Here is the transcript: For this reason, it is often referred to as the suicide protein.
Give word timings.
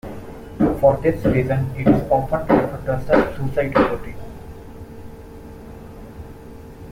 For 0.79 0.97
this 1.03 1.23
reason, 1.25 1.71
it 1.77 1.87
is 1.87 2.09
often 2.09 2.39
referred 2.47 2.85
to 2.85 2.93
as 2.93 3.05
the 3.05 3.35
suicide 3.37 3.71
protein. 3.71 4.15